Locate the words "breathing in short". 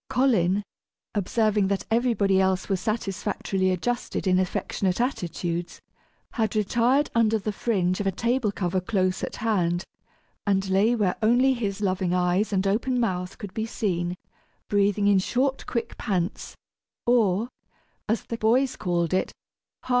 14.69-15.67